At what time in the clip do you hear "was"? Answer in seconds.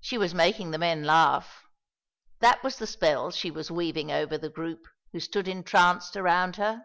0.18-0.34, 2.64-2.74, 3.52-3.70